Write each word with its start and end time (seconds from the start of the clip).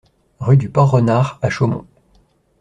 Rue 0.39 0.57
du 0.57 0.67
Port 0.67 0.89
Renard 0.89 1.37
à 1.43 1.51
Chaumont 1.51 1.85